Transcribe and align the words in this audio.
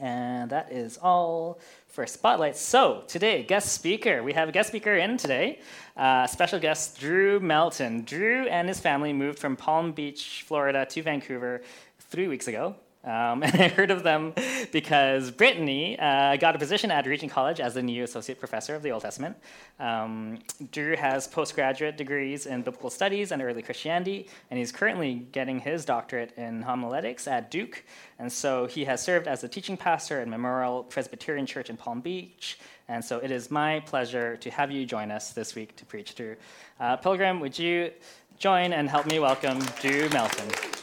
And 0.00 0.50
that 0.50 0.72
is 0.72 0.98
all 1.02 1.60
for 1.88 2.06
Spotlight. 2.06 2.56
So, 2.56 3.04
today, 3.06 3.42
guest 3.42 3.72
speaker. 3.72 4.22
We 4.22 4.32
have 4.32 4.48
a 4.48 4.52
guest 4.52 4.68
speaker 4.68 4.94
in 4.94 5.16
today, 5.18 5.60
uh, 5.96 6.26
special 6.26 6.58
guest 6.58 6.98
Drew 6.98 7.38
Melton. 7.38 8.04
Drew 8.04 8.46
and 8.48 8.68
his 8.68 8.80
family 8.80 9.12
moved 9.12 9.38
from 9.38 9.56
Palm 9.56 9.92
Beach, 9.92 10.44
Florida 10.46 10.86
to 10.86 11.02
Vancouver 11.02 11.62
three 11.98 12.28
weeks 12.28 12.48
ago. 12.48 12.76
Um, 13.04 13.42
and 13.42 13.54
I 13.60 13.68
heard 13.68 13.90
of 13.90 14.02
them 14.02 14.34
because 14.70 15.30
Brittany 15.30 15.98
uh, 15.98 16.36
got 16.36 16.54
a 16.54 16.58
position 16.58 16.90
at 16.90 17.06
Regent 17.06 17.32
College 17.32 17.60
as 17.60 17.74
the 17.74 17.82
new 17.82 18.04
associate 18.04 18.38
professor 18.38 18.74
of 18.74 18.82
the 18.82 18.90
Old 18.90 19.02
Testament. 19.02 19.36
Um, 19.80 20.38
Drew 20.70 20.96
has 20.96 21.26
postgraduate 21.26 21.96
degrees 21.96 22.46
in 22.46 22.62
biblical 22.62 22.90
studies 22.90 23.32
and 23.32 23.42
early 23.42 23.62
Christianity, 23.62 24.28
and 24.50 24.58
he's 24.58 24.72
currently 24.72 25.26
getting 25.32 25.58
his 25.60 25.84
doctorate 25.84 26.32
in 26.36 26.62
homiletics 26.62 27.26
at 27.26 27.50
Duke. 27.50 27.84
And 28.18 28.30
so 28.30 28.66
he 28.66 28.84
has 28.84 29.02
served 29.02 29.26
as 29.26 29.42
a 29.42 29.48
teaching 29.48 29.76
pastor 29.76 30.20
at 30.20 30.28
Memorial 30.28 30.84
Presbyterian 30.84 31.46
Church 31.46 31.70
in 31.70 31.76
Palm 31.76 32.00
Beach. 32.00 32.58
And 32.88 33.04
so 33.04 33.18
it 33.18 33.30
is 33.30 33.50
my 33.50 33.80
pleasure 33.80 34.36
to 34.36 34.50
have 34.50 34.70
you 34.70 34.84
join 34.84 35.10
us 35.10 35.32
this 35.32 35.54
week 35.54 35.74
to 35.76 35.84
preach, 35.84 36.14
Drew. 36.14 36.36
Uh, 36.78 36.96
Pilgrim, 36.96 37.40
would 37.40 37.58
you 37.58 37.90
join 38.38 38.72
and 38.72 38.88
help 38.88 39.06
me 39.06 39.18
welcome 39.18 39.58
Drew 39.80 40.08
Melton? 40.10 40.81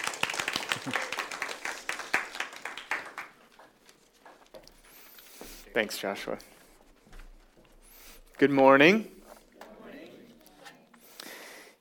Thanks, 5.72 6.00
Joshua. 6.00 6.40
Good 8.40 8.50
morning. 8.50 9.08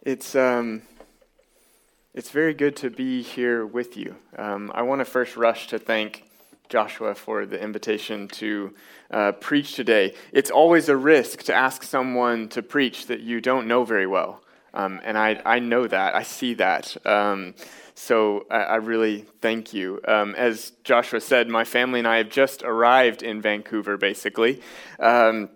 It's 0.02 0.34
um, 0.34 0.82
it's 2.12 2.28
very 2.28 2.52
good 2.52 2.76
to 2.76 2.90
be 2.90 3.22
here 3.22 3.64
with 3.64 3.96
you. 3.96 4.16
Um, 4.36 4.70
I 4.74 4.82
want 4.82 5.00
to 5.00 5.06
first 5.06 5.38
rush 5.38 5.68
to 5.68 5.78
thank 5.78 6.24
Joshua 6.68 7.14
for 7.14 7.46
the 7.46 7.58
invitation 7.58 8.28
to 8.28 8.74
uh, 9.10 9.32
preach 9.32 9.72
today. 9.72 10.14
It's 10.32 10.50
always 10.50 10.90
a 10.90 10.96
risk 10.96 11.44
to 11.44 11.54
ask 11.54 11.82
someone 11.82 12.50
to 12.50 12.62
preach 12.62 13.06
that 13.06 13.20
you 13.20 13.40
don't 13.40 13.66
know 13.66 13.84
very 13.84 14.06
well, 14.06 14.42
um, 14.74 15.00
and 15.04 15.16
I 15.18 15.40
I 15.44 15.58
know 15.58 15.86
that 15.86 16.14
I 16.14 16.22
see 16.22 16.54
that. 16.54 16.96
Um, 17.06 17.54
so 17.94 18.46
I, 18.50 18.56
I 18.56 18.76
really 18.76 19.24
thank 19.40 19.74
you. 19.74 20.00
Um, 20.06 20.34
as 20.36 20.72
Joshua 20.84 21.20
said, 21.20 21.48
my 21.48 21.64
family 21.64 21.98
and 21.98 22.08
I 22.08 22.18
have 22.18 22.30
just 22.30 22.62
arrived 22.62 23.22
in 23.22 23.42
Vancouver, 23.42 23.96
basically. 23.96 24.62
Um, 25.00 25.50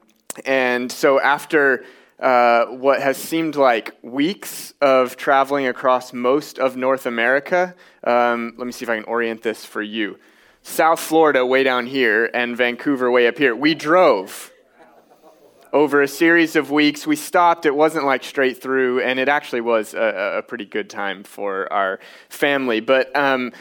and 0.44 0.90
so 0.90 1.20
after 1.20 1.84
uh, 2.18 2.66
what 2.66 3.00
has 3.00 3.16
seemed 3.16 3.56
like 3.56 3.96
weeks 4.02 4.74
of 4.80 5.16
traveling 5.16 5.66
across 5.66 6.12
most 6.12 6.58
of 6.58 6.76
North 6.76 7.06
America, 7.06 7.74
um, 8.04 8.54
let 8.56 8.66
me 8.66 8.72
see 8.72 8.84
if 8.84 8.88
I 8.88 8.96
can 8.96 9.04
orient 9.04 9.42
this 9.42 9.64
for 9.64 9.82
you. 9.82 10.18
South 10.62 11.00
Florida, 11.00 11.44
way 11.44 11.64
down 11.64 11.86
here, 11.86 12.30
and 12.32 12.56
Vancouver, 12.56 13.10
way 13.10 13.26
up 13.26 13.38
here. 13.38 13.54
We 13.56 13.74
drove 13.74 14.51
over 15.72 16.02
a 16.02 16.08
series 16.08 16.54
of 16.54 16.70
weeks. 16.70 17.06
We 17.06 17.16
stopped. 17.16 17.64
It 17.66 17.74
wasn't 17.74 18.04
like 18.04 18.24
straight 18.24 18.60
through, 18.60 19.00
and 19.00 19.18
it 19.18 19.28
actually 19.28 19.62
was 19.62 19.94
a, 19.94 20.38
a 20.38 20.42
pretty 20.42 20.66
good 20.66 20.90
time 20.90 21.24
for 21.24 21.72
our 21.72 21.98
family. 22.28 22.80
But 22.80 23.14
um, 23.16 23.52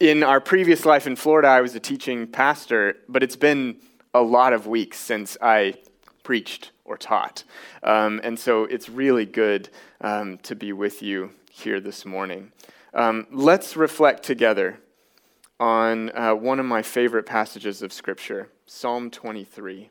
in 0.00 0.22
our 0.22 0.40
previous 0.40 0.84
life 0.84 1.06
in 1.06 1.16
Florida, 1.16 1.48
I 1.48 1.60
was 1.60 1.74
a 1.74 1.80
teaching 1.80 2.26
pastor, 2.26 2.98
but 3.08 3.22
it's 3.22 3.36
been 3.36 3.76
a 4.12 4.22
lot 4.22 4.52
of 4.52 4.66
weeks 4.66 4.98
since 4.98 5.36
I 5.40 5.74
preached 6.22 6.72
or 6.84 6.96
taught. 6.96 7.44
Um, 7.82 8.20
and 8.24 8.38
so 8.38 8.64
it's 8.64 8.88
really 8.88 9.26
good 9.26 9.68
um, 10.00 10.38
to 10.38 10.54
be 10.54 10.72
with 10.72 11.02
you 11.02 11.30
here 11.50 11.80
this 11.80 12.04
morning. 12.04 12.52
Um, 12.94 13.26
let's 13.30 13.76
reflect 13.76 14.22
together 14.22 14.80
on 15.60 16.10
uh, 16.16 16.34
one 16.34 16.60
of 16.60 16.66
my 16.66 16.82
favorite 16.82 17.24
passages 17.24 17.82
of 17.82 17.92
Scripture, 17.92 18.48
Psalm 18.66 19.10
23. 19.10 19.90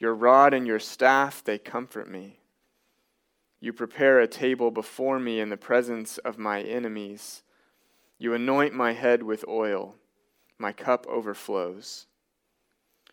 Your 0.00 0.14
rod 0.14 0.54
and 0.54 0.66
your 0.66 0.78
staff, 0.78 1.44
they 1.44 1.58
comfort 1.58 2.10
me. 2.10 2.40
You 3.60 3.74
prepare 3.74 4.18
a 4.18 4.26
table 4.26 4.70
before 4.70 5.20
me 5.20 5.38
in 5.38 5.50
the 5.50 5.58
presence 5.58 6.16
of 6.18 6.38
my 6.38 6.62
enemies. 6.62 7.42
You 8.18 8.32
anoint 8.32 8.72
my 8.72 8.94
head 8.94 9.22
with 9.22 9.44
oil. 9.46 9.94
My 10.58 10.72
cup 10.72 11.06
overflows. 11.06 12.06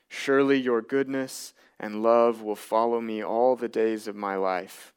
Surely 0.08 0.58
your 0.58 0.82
goodness 0.82 1.54
and 1.78 2.02
love 2.02 2.42
will 2.42 2.56
follow 2.56 3.02
me 3.02 3.22
all 3.22 3.58
the 3.58 3.68
days 3.68 4.08
of 4.08 4.16
my 4.16 4.36
life, 4.36 4.94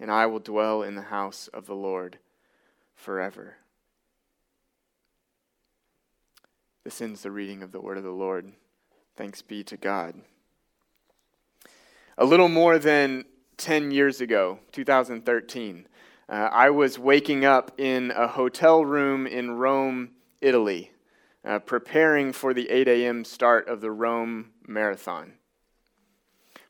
and 0.00 0.10
I 0.10 0.26
will 0.26 0.40
dwell 0.40 0.82
in 0.82 0.96
the 0.96 1.02
house 1.02 1.48
of 1.48 1.66
the 1.66 1.74
Lord 1.74 2.18
forever. 2.94 3.56
This 6.82 7.00
ends 7.00 7.22
the 7.22 7.30
reading 7.30 7.62
of 7.62 7.70
the 7.70 7.80
word 7.80 7.98
of 7.98 8.04
the 8.04 8.10
Lord. 8.10 8.52
Thanks 9.16 9.42
be 9.42 9.62
to 9.64 9.76
God. 9.76 10.14
A 12.20 12.24
little 12.24 12.48
more 12.48 12.80
than 12.80 13.26
10 13.58 13.92
years 13.92 14.20
ago, 14.20 14.58
2013, 14.72 15.86
uh, 16.28 16.32
I 16.32 16.68
was 16.70 16.98
waking 16.98 17.44
up 17.44 17.70
in 17.78 18.10
a 18.10 18.26
hotel 18.26 18.84
room 18.84 19.24
in 19.24 19.52
Rome, 19.52 20.10
Italy, 20.40 20.90
uh, 21.44 21.60
preparing 21.60 22.32
for 22.32 22.52
the 22.52 22.68
8 22.70 22.88
a.m. 22.88 23.24
start 23.24 23.68
of 23.68 23.80
the 23.80 23.92
Rome 23.92 24.50
Marathon. 24.66 25.34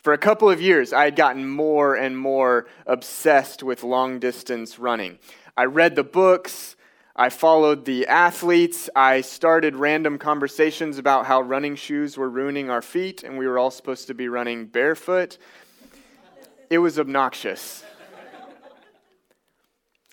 For 0.02 0.12
a 0.12 0.18
couple 0.18 0.50
of 0.50 0.60
years, 0.60 0.92
I 0.92 1.04
had 1.04 1.16
gotten 1.16 1.48
more 1.48 1.94
and 1.94 2.18
more 2.18 2.66
obsessed 2.86 3.62
with 3.62 3.82
long 3.82 4.18
distance 4.18 4.78
running. 4.78 5.18
I 5.56 5.64
read 5.64 5.96
the 5.96 6.04
books, 6.04 6.76
I 7.20 7.30
followed 7.30 7.84
the 7.84 8.06
athletes. 8.06 8.88
I 8.94 9.22
started 9.22 9.74
random 9.74 10.18
conversations 10.18 10.98
about 10.98 11.26
how 11.26 11.40
running 11.40 11.74
shoes 11.74 12.16
were 12.16 12.30
ruining 12.30 12.70
our 12.70 12.80
feet 12.80 13.24
and 13.24 13.36
we 13.36 13.48
were 13.48 13.58
all 13.58 13.72
supposed 13.72 14.06
to 14.06 14.14
be 14.14 14.28
running 14.28 14.66
barefoot. 14.66 15.36
It 16.70 16.78
was 16.78 16.96
obnoxious. 16.96 17.82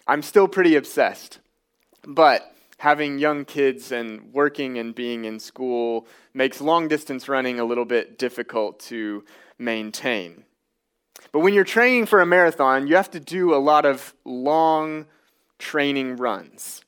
I'm 0.08 0.24
still 0.24 0.48
pretty 0.48 0.76
obsessed. 0.76 1.38
But 2.08 2.52
having 2.80 3.20
young 3.20 3.46
kids 3.46 3.92
and 3.92 4.34
working 4.34 4.80
and 4.80 4.96
being 4.96 5.26
in 5.26 5.40
school 5.40 6.08
makes 6.34 6.60
long 6.60 6.88
distance 6.88 7.30
running 7.30 7.60
a 7.60 7.66
little 7.66 7.86
bit 7.86 8.18
difficult 8.18 8.80
to 8.80 9.24
maintain. 9.60 10.44
But 11.32 11.42
when 11.42 11.54
you're 11.54 11.66
training 11.66 12.08
for 12.08 12.20
a 12.20 12.26
marathon, 12.26 12.88
you 12.88 12.96
have 12.96 13.12
to 13.12 13.20
do 13.20 13.54
a 13.54 13.62
lot 13.62 13.86
of 13.86 14.16
long 14.26 15.06
training 15.60 16.16
runs. 16.16 16.82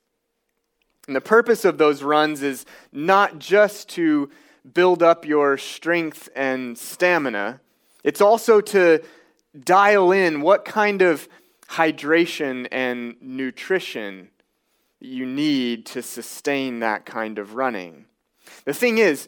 And 1.08 1.16
the 1.16 1.22
purpose 1.22 1.66
of 1.66 1.78
those 1.78 2.04
runs 2.04 2.44
is 2.44 2.66
not 2.92 3.40
just 3.40 3.90
to 3.90 4.30
build 4.74 5.02
up 5.02 5.26
your 5.26 5.58
strength 5.58 6.28
and 6.36 6.78
stamina, 6.78 7.62
it's 8.04 8.22
also 8.22 8.62
to 8.62 9.02
dial 9.64 10.12
in 10.12 10.42
what 10.42 10.66
kind 10.66 11.02
of 11.02 11.28
hydration 11.70 12.68
and 12.72 13.16
nutrition 13.22 14.30
you 15.00 15.26
need 15.26 15.86
to 15.86 16.02
sustain 16.02 16.80
that 16.80 17.06
kind 17.06 17.40
of 17.40 17.56
running. 17.56 18.06
The 18.66 18.74
thing 18.74 18.98
is, 18.98 19.28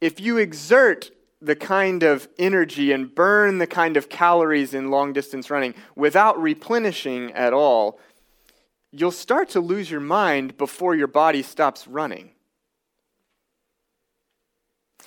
if 0.00 0.20
you 0.20 0.38
exert 0.38 1.10
the 1.40 1.56
kind 1.56 2.02
of 2.02 2.26
energy 2.38 2.92
and 2.92 3.14
burn 3.14 3.58
the 3.58 3.66
kind 3.66 3.96
of 3.96 4.08
calories 4.08 4.72
in 4.72 4.90
long 4.90 5.12
distance 5.12 5.50
running 5.50 5.74
without 5.94 6.40
replenishing 6.40 7.32
at 7.32 7.52
all, 7.52 7.98
you'll 8.96 9.10
start 9.10 9.50
to 9.50 9.60
lose 9.60 9.90
your 9.90 10.00
mind 10.00 10.56
before 10.56 10.94
your 10.94 11.06
body 11.06 11.42
stops 11.42 11.86
running. 11.88 12.30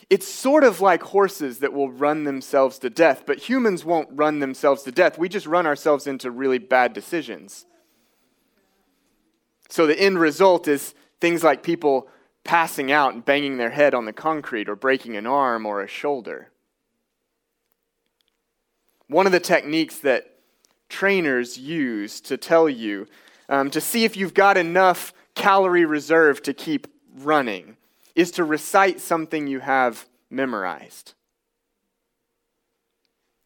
It's 0.09 0.27
sort 0.27 0.63
of 0.63 0.79
like 0.79 1.03
horses 1.03 1.59
that 1.59 1.73
will 1.73 1.91
run 1.91 2.23
themselves 2.23 2.79
to 2.79 2.89
death, 2.89 3.23
but 3.25 3.39
humans 3.39 3.83
won't 3.83 4.09
run 4.11 4.39
themselves 4.39 4.83
to 4.83 4.91
death. 4.91 5.17
We 5.17 5.27
just 5.27 5.47
run 5.47 5.65
ourselves 5.65 6.07
into 6.07 6.31
really 6.31 6.59
bad 6.59 6.93
decisions. 6.93 7.65
So 9.69 9.85
the 9.85 9.99
end 9.99 10.19
result 10.19 10.67
is 10.67 10.93
things 11.19 11.43
like 11.43 11.61
people 11.61 12.07
passing 12.43 12.91
out 12.91 13.13
and 13.13 13.25
banging 13.25 13.57
their 13.57 13.71
head 13.71 13.93
on 13.93 14.05
the 14.05 14.13
concrete 14.13 14.69
or 14.69 14.75
breaking 14.75 15.17
an 15.17 15.27
arm 15.27 15.65
or 15.65 15.81
a 15.81 15.87
shoulder. 15.87 16.51
One 19.07 19.25
of 19.25 19.33
the 19.33 19.39
techniques 19.41 19.99
that 19.99 20.35
trainers 20.87 21.57
use 21.57 22.21
to 22.21 22.37
tell 22.37 22.69
you 22.69 23.07
um, 23.49 23.69
to 23.71 23.81
see 23.81 24.03
if 24.03 24.17
you've 24.17 24.33
got 24.33 24.57
enough 24.57 25.13
calorie 25.35 25.85
reserve 25.85 26.41
to 26.43 26.53
keep 26.53 26.87
running 27.15 27.77
is 28.15 28.31
to 28.31 28.43
recite 28.43 28.99
something 28.99 29.47
you 29.47 29.59
have 29.59 30.07
memorized. 30.29 31.13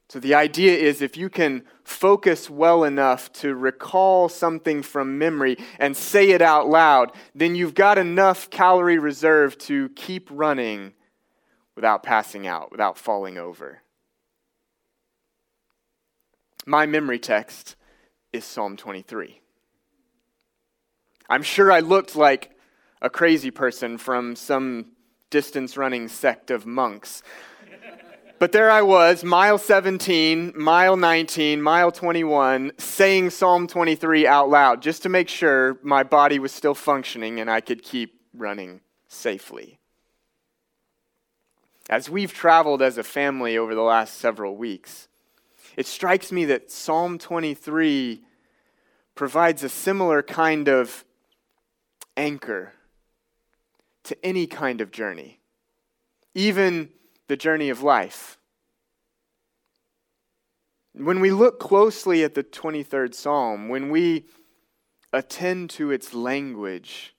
So 0.09 0.19
the 0.19 0.35
idea 0.35 0.77
is 0.77 1.01
if 1.01 1.15
you 1.15 1.29
can 1.29 1.63
focus 1.83 2.49
well 2.49 2.83
enough 2.83 3.31
to 3.33 3.55
recall 3.55 4.27
something 4.27 4.81
from 4.83 5.17
memory 5.17 5.57
and 5.79 5.95
say 5.95 6.31
it 6.31 6.41
out 6.41 6.67
loud, 6.67 7.13
then 7.33 7.55
you've 7.55 7.75
got 7.75 7.97
enough 7.97 8.49
calorie 8.49 8.99
reserve 8.99 9.57
to 9.59 9.89
keep 9.89 10.27
running 10.29 10.93
without 11.75 12.03
passing 12.03 12.45
out, 12.45 12.71
without 12.71 12.97
falling 12.97 13.37
over. 13.37 13.81
My 16.65 16.85
memory 16.85 17.19
text 17.19 17.75
is 18.33 18.43
Psalm 18.45 18.77
23. 18.77 19.40
I'm 21.31 21.43
sure 21.43 21.71
I 21.71 21.79
looked 21.79 22.15
like 22.15 22.51
a 23.01 23.09
crazy 23.09 23.49
person 23.49 23.97
from 23.97 24.35
some 24.35 24.91
distance 25.31 25.77
running 25.77 26.07
sect 26.07 26.51
of 26.51 26.65
monks 26.65 27.23
but 28.41 28.53
there 28.53 28.71
I 28.71 28.81
was, 28.81 29.23
mile 29.23 29.59
17, 29.59 30.53
mile 30.55 30.97
19, 30.97 31.61
mile 31.61 31.91
21, 31.91 32.71
saying 32.79 33.29
Psalm 33.29 33.67
23 33.67 34.25
out 34.25 34.49
loud 34.49 34.81
just 34.81 35.03
to 35.03 35.09
make 35.09 35.29
sure 35.29 35.77
my 35.83 36.01
body 36.01 36.39
was 36.39 36.51
still 36.51 36.73
functioning 36.73 37.39
and 37.39 37.51
I 37.51 37.61
could 37.61 37.83
keep 37.83 38.19
running 38.33 38.81
safely. 39.07 39.77
As 41.87 42.09
we've 42.09 42.33
traveled 42.33 42.81
as 42.81 42.97
a 42.97 43.03
family 43.03 43.59
over 43.59 43.75
the 43.75 43.83
last 43.83 44.15
several 44.15 44.55
weeks, 44.55 45.07
it 45.77 45.85
strikes 45.85 46.31
me 46.31 46.45
that 46.45 46.71
Psalm 46.71 47.19
23 47.19 48.23
provides 49.13 49.63
a 49.63 49.69
similar 49.69 50.23
kind 50.23 50.67
of 50.67 51.05
anchor 52.21 52.71
to 54.03 54.15
any 54.23 54.45
kind 54.45 54.79
of 54.79 54.91
journey, 54.91 55.39
even 56.35 56.89
the 57.27 57.35
journey 57.35 57.69
of 57.69 57.81
life. 57.81 58.37
When 60.93 61.19
we 61.19 61.31
look 61.31 61.59
closely 61.59 62.23
at 62.23 62.35
the 62.35 62.43
23rd 62.43 63.15
Psalm, 63.15 63.69
when 63.69 63.89
we 63.89 64.25
attend 65.11 65.71
to 65.71 65.89
its 65.89 66.13
language, 66.13 67.15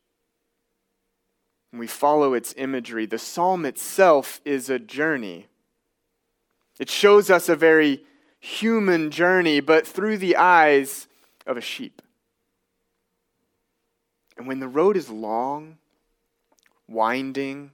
we 1.73 1.89
follow 1.89 2.35
its 2.35 2.55
imagery, 2.57 3.07
the 3.07 3.19
psalm 3.19 3.65
itself 3.65 4.41
is 4.45 4.71
a 4.71 4.79
journey. 4.79 5.47
It 6.79 6.89
shows 6.89 7.29
us 7.29 7.49
a 7.49 7.57
very 7.57 8.05
human 8.39 9.11
journey, 9.11 9.59
but 9.61 9.85
through 9.87 10.19
the 10.19 10.37
eyes 10.37 11.09
of 11.45 11.57
a 11.57 11.61
sheep. 11.61 12.03
And 14.43 14.49
when 14.49 14.59
the 14.59 14.67
road 14.67 14.97
is 14.97 15.09
long, 15.09 15.79
winding, 16.89 17.71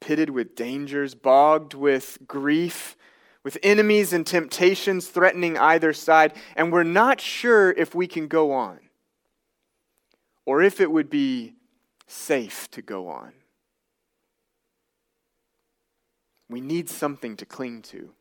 pitted 0.00 0.30
with 0.30 0.56
dangers, 0.56 1.14
bogged 1.14 1.74
with 1.74 2.16
grief, 2.26 2.96
with 3.44 3.58
enemies 3.62 4.14
and 4.14 4.26
temptations 4.26 5.06
threatening 5.06 5.58
either 5.58 5.92
side, 5.92 6.32
and 6.56 6.72
we're 6.72 6.82
not 6.82 7.20
sure 7.20 7.72
if 7.72 7.94
we 7.94 8.06
can 8.06 8.26
go 8.26 8.52
on 8.52 8.80
or 10.46 10.62
if 10.62 10.80
it 10.80 10.90
would 10.90 11.10
be 11.10 11.52
safe 12.06 12.70
to 12.70 12.80
go 12.80 13.08
on. 13.08 13.34
We 16.48 16.62
need 16.62 16.88
something 16.88 17.36
to 17.36 17.44
cling 17.44 17.82
to. 17.82 18.14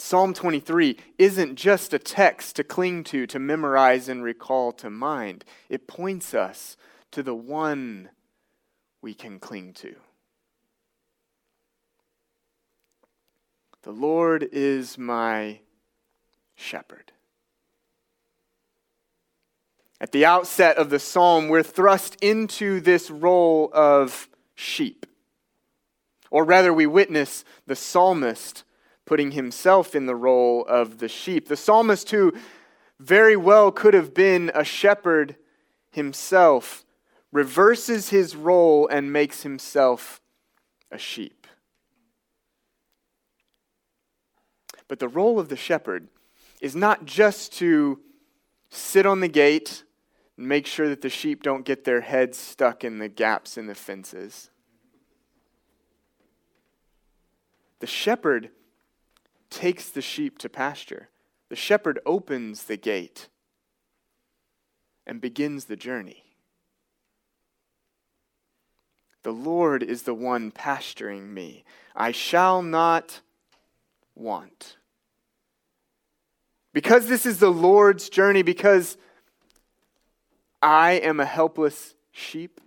Psalm 0.00 0.34
23 0.34 0.96
isn't 1.18 1.56
just 1.56 1.92
a 1.92 1.98
text 1.98 2.56
to 2.56 2.64
cling 2.64 3.04
to, 3.04 3.26
to 3.26 3.38
memorize 3.38 4.08
and 4.08 4.22
recall 4.22 4.72
to 4.72 4.90
mind. 4.90 5.44
It 5.68 5.86
points 5.86 6.34
us 6.34 6.76
to 7.10 7.22
the 7.22 7.34
one 7.34 8.10
we 9.02 9.14
can 9.14 9.38
cling 9.38 9.72
to. 9.74 9.94
The 13.82 13.92
Lord 13.92 14.48
is 14.52 14.98
my 14.98 15.60
shepherd. 16.54 17.12
At 20.00 20.12
the 20.12 20.24
outset 20.24 20.76
of 20.76 20.90
the 20.90 20.98
psalm, 20.98 21.48
we're 21.48 21.62
thrust 21.62 22.16
into 22.22 22.80
this 22.80 23.10
role 23.10 23.70
of 23.72 24.28
sheep. 24.54 25.06
Or 26.30 26.44
rather, 26.44 26.72
we 26.72 26.86
witness 26.86 27.44
the 27.66 27.74
psalmist 27.74 28.62
putting 29.08 29.30
himself 29.30 29.94
in 29.94 30.04
the 30.04 30.14
role 30.14 30.66
of 30.68 30.98
the 30.98 31.08
sheep. 31.08 31.48
The 31.48 31.56
psalmist, 31.56 32.10
who 32.10 32.34
very 33.00 33.36
well 33.36 33.72
could 33.72 33.94
have 33.94 34.12
been 34.12 34.52
a 34.54 34.64
shepherd 34.64 35.36
himself, 35.90 36.84
reverses 37.32 38.10
his 38.10 38.36
role 38.36 38.86
and 38.86 39.10
makes 39.10 39.44
himself 39.44 40.20
a 40.92 40.98
sheep. 40.98 41.46
But 44.88 44.98
the 44.98 45.08
role 45.08 45.40
of 45.40 45.48
the 45.48 45.56
shepherd 45.56 46.08
is 46.60 46.76
not 46.76 47.06
just 47.06 47.54
to 47.54 48.00
sit 48.68 49.06
on 49.06 49.20
the 49.20 49.28
gate 49.28 49.84
and 50.36 50.46
make 50.46 50.66
sure 50.66 50.90
that 50.90 51.00
the 51.00 51.08
sheep 51.08 51.42
don't 51.42 51.64
get 51.64 51.84
their 51.84 52.02
heads 52.02 52.36
stuck 52.36 52.84
in 52.84 52.98
the 52.98 53.08
gaps 53.08 53.56
in 53.56 53.68
the 53.68 53.74
fences. 53.74 54.50
The 57.80 57.86
shepherd 57.86 58.50
takes 59.50 59.88
the 59.88 60.02
sheep 60.02 60.38
to 60.38 60.48
pasture. 60.48 61.08
The 61.48 61.56
shepherd 61.56 61.98
opens 62.04 62.64
the 62.64 62.76
gate 62.76 63.28
and 65.06 65.20
begins 65.20 65.64
the 65.64 65.76
journey. 65.76 66.24
The 69.22 69.32
Lord 69.32 69.82
is 69.82 70.02
the 70.02 70.14
one 70.14 70.50
pasturing 70.50 71.34
me. 71.34 71.64
I 71.96 72.12
shall 72.12 72.62
not 72.62 73.20
want. 74.14 74.76
Because 76.72 77.08
this 77.08 77.26
is 77.26 77.38
the 77.38 77.50
Lord's 77.50 78.08
journey, 78.08 78.42
because 78.42 78.96
I 80.62 80.92
am 80.92 81.20
a 81.20 81.24
helpless 81.24 81.94
sheep, 82.12 82.60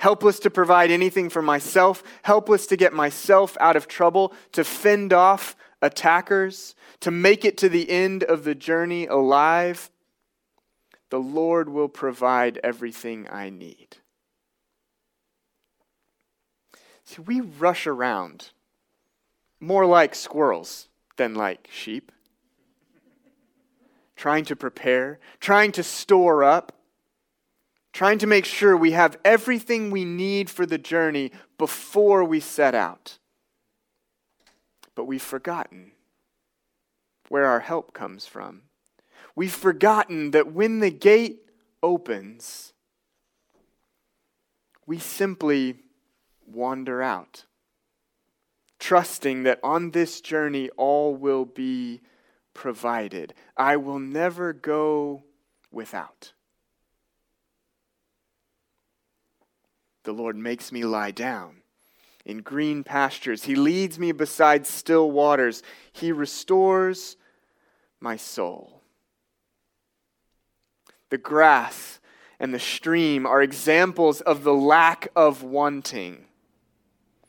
helpless 0.00 0.38
to 0.40 0.48
provide 0.48 0.90
anything 0.90 1.28
for 1.28 1.42
myself, 1.42 2.02
helpless 2.22 2.66
to 2.66 2.74
get 2.74 2.94
myself 2.94 3.54
out 3.60 3.76
of 3.76 3.86
trouble, 3.86 4.32
to 4.50 4.64
fend 4.64 5.12
off 5.12 5.54
attackers, 5.82 6.74
to 7.00 7.10
make 7.10 7.44
it 7.44 7.58
to 7.58 7.68
the 7.68 7.90
end 7.90 8.24
of 8.24 8.44
the 8.44 8.54
journey 8.54 9.06
alive, 9.06 9.90
the 11.10 11.20
Lord 11.20 11.68
will 11.68 11.88
provide 11.88 12.58
everything 12.64 13.28
I 13.30 13.50
need. 13.50 13.98
See, 17.04 17.20
we 17.20 17.42
rush 17.42 17.86
around 17.86 18.52
more 19.60 19.84
like 19.84 20.14
squirrels 20.14 20.88
than 21.18 21.34
like 21.34 21.68
sheep. 21.70 22.10
Trying 24.16 24.46
to 24.46 24.56
prepare, 24.56 25.18
trying 25.40 25.72
to 25.72 25.82
store 25.82 26.42
up, 26.42 26.72
trying 27.92 28.18
to 28.18 28.26
make 28.26 28.44
sure 28.44 28.76
we 28.76 28.92
have 28.92 29.18
everything 29.24 29.90
we 29.90 30.04
need 30.04 30.48
for 30.48 30.66
the 30.66 30.78
journey 30.78 31.32
before 31.58 32.24
we 32.24 32.40
set 32.40 32.74
out. 32.74 33.18
But 34.94 35.04
we've 35.04 35.22
forgotten 35.22 35.92
where 37.28 37.46
our 37.46 37.60
help 37.60 37.94
comes 37.94 38.26
from. 38.26 38.62
We've 39.34 39.52
forgotten 39.52 40.32
that 40.32 40.52
when 40.52 40.80
the 40.80 40.90
gate 40.90 41.46
opens, 41.82 42.72
we 44.86 44.98
simply 44.98 45.76
wander 46.46 47.00
out 47.00 47.44
trusting 48.80 49.44
that 49.44 49.60
on 49.62 49.92
this 49.92 50.20
journey 50.20 50.70
all 50.70 51.14
will 51.14 51.44
be 51.44 52.00
provided. 52.54 53.34
I 53.56 53.76
will 53.76 54.00
never 54.00 54.52
go 54.52 55.22
without. 55.70 56.32
The 60.04 60.12
Lord 60.12 60.36
makes 60.36 60.72
me 60.72 60.84
lie 60.84 61.10
down 61.10 61.62
in 62.24 62.38
green 62.38 62.84
pastures. 62.84 63.44
He 63.44 63.54
leads 63.54 63.98
me 63.98 64.12
beside 64.12 64.66
still 64.66 65.10
waters. 65.10 65.62
He 65.92 66.12
restores 66.12 67.16
my 68.00 68.16
soul. 68.16 68.82
The 71.10 71.18
grass 71.18 72.00
and 72.38 72.54
the 72.54 72.58
stream 72.58 73.26
are 73.26 73.42
examples 73.42 74.20
of 74.22 74.44
the 74.44 74.54
lack 74.54 75.08
of 75.14 75.42
wanting. 75.42 76.24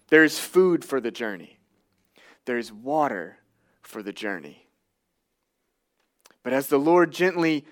There's 0.07 0.39
food 0.39 0.85
for 0.85 1.01
the 1.01 1.11
journey, 1.11 1.57
there's 2.45 2.71
water 2.71 3.37
for 3.81 4.03
the 4.03 4.13
journey. 4.13 4.67
But 6.43 6.53
as 6.53 6.67
the 6.67 6.79
Lord 6.79 7.11
gently 7.11 7.65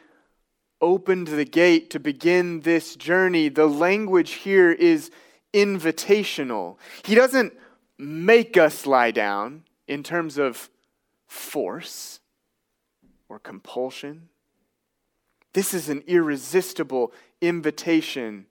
opened 0.81 1.27
the 1.27 1.45
gate 1.45 1.89
to 1.91 1.99
begin 1.99 2.61
this 2.61 2.95
journey, 2.95 3.49
the 3.49 3.67
language 3.67 4.31
here 4.31 4.71
is 4.71 5.11
invitational. 5.53 6.77
He 7.03 7.15
doesn't 7.15 7.53
make 7.97 8.57
us 8.57 8.85
lie 8.85 9.11
down 9.11 9.63
in 9.87 10.03
terms 10.03 10.37
of 10.37 10.69
force 11.27 12.19
or 13.27 13.39
compulsion. 13.39 14.29
This 15.53 15.73
is 15.73 15.89
an 15.89 16.03
irresistible 16.07 17.11
invitation 17.41 18.45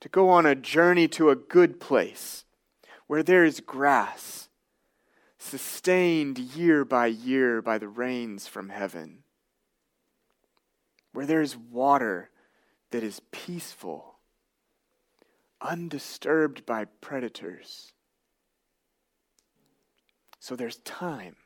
to 0.00 0.08
go 0.08 0.28
on 0.28 0.46
a 0.46 0.54
journey 0.54 1.08
to 1.08 1.30
a 1.30 1.36
good 1.36 1.78
place 1.78 2.44
where 3.06 3.22
there 3.22 3.44
is 3.44 3.60
grass, 3.60 4.48
sustained 5.38 6.38
year 6.38 6.84
by 6.84 7.06
year 7.06 7.60
by 7.60 7.76
the 7.76 7.88
rains 7.88 8.46
from 8.46 8.68
heaven, 8.70 9.24
where 11.20 11.26
there 11.26 11.42
is 11.42 11.54
water 11.54 12.30
that 12.92 13.02
is 13.02 13.20
peaceful, 13.30 14.14
undisturbed 15.60 16.64
by 16.64 16.86
predators. 17.02 17.92
So 20.38 20.56
there's 20.56 20.76
time 20.76 21.36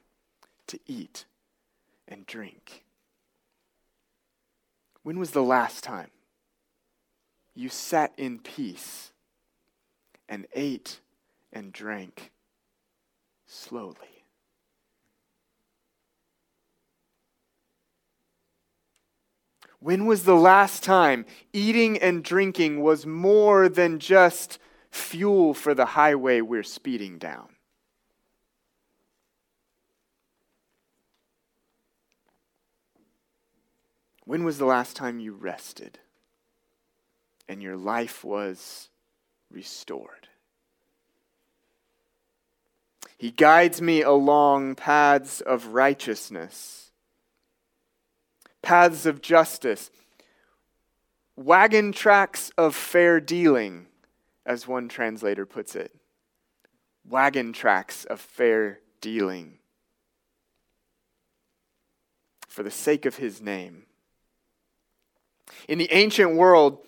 to 0.68 0.78
eat 0.86 1.24
and 2.06 2.24
drink. 2.24 2.84
When 5.02 5.18
was 5.18 5.32
the 5.32 5.42
last 5.42 5.82
time 5.82 6.12
you 7.52 7.68
sat 7.68 8.12
in 8.16 8.38
peace 8.38 9.10
and 10.28 10.46
ate 10.54 11.00
and 11.52 11.72
drank 11.72 12.30
slowly. 13.44 14.13
When 19.84 20.06
was 20.06 20.24
the 20.24 20.34
last 20.34 20.82
time 20.82 21.26
eating 21.52 21.98
and 21.98 22.24
drinking 22.24 22.80
was 22.80 23.04
more 23.04 23.68
than 23.68 23.98
just 23.98 24.58
fuel 24.90 25.52
for 25.52 25.74
the 25.74 25.84
highway 25.84 26.40
we're 26.40 26.62
speeding 26.62 27.18
down? 27.18 27.48
When 34.24 34.42
was 34.42 34.56
the 34.56 34.64
last 34.64 34.96
time 34.96 35.20
you 35.20 35.34
rested? 35.34 35.98
and 37.48 37.62
your 37.62 37.76
life 37.76 38.24
was 38.24 38.88
restored. 39.50 40.28
He 43.18 43.30
guides 43.30 43.80
me 43.80 44.02
along 44.02 44.74
paths 44.74 45.40
of 45.40 45.68
righteousness, 45.68 46.83
paths 48.64 49.06
of 49.06 49.20
justice, 49.20 49.90
wagon 51.36 51.92
tracks 51.92 52.50
of 52.56 52.74
fair 52.74 53.20
dealing, 53.20 53.86
as 54.46 54.66
one 54.66 54.88
translator 54.88 55.46
puts 55.46 55.76
it. 55.76 55.94
Wagon 57.08 57.52
tracks 57.52 58.04
of 58.06 58.20
fair 58.20 58.80
dealing. 59.00 59.58
For 62.48 62.62
the 62.62 62.70
sake 62.70 63.04
of 63.04 63.16
his 63.16 63.42
name. 63.42 63.84
In 65.68 65.78
the 65.78 65.92
ancient 65.92 66.34
world, 66.34 66.78